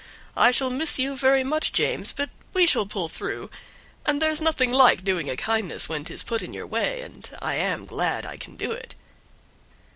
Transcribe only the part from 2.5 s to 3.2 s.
we shall pull